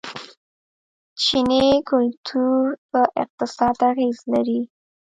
چیني 1.23 1.65
کلتور 1.89 2.63
په 2.89 3.01
اقتصاد 3.23 3.77
اغیز 3.91 4.17
لري. 4.33 4.61